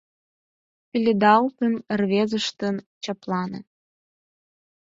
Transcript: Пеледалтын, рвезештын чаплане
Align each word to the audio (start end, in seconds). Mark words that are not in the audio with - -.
Пеледалтын, 0.89 1.73
рвезештын 1.99 2.75
чаплане 3.03 3.59